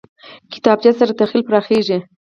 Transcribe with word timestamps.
کتابچه 0.53 0.91
سره 0.99 1.11
تخیل 1.19 1.43
پراخېږي 1.47 1.97